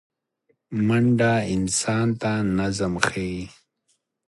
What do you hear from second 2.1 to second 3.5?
ته نظم ښيي